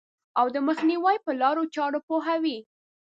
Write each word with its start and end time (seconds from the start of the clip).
او 0.39 0.45
د 0.55 0.57
مخنیوي 0.67 1.15
په 1.25 1.31
لارو 1.41 1.63
چارو 1.75 1.99
پوهوي. 2.07 2.57